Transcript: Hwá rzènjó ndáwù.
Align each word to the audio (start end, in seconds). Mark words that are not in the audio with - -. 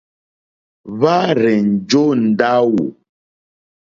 Hwá 0.97 1.17
rzènjó 1.39 2.03
ndáwù. 2.23 2.85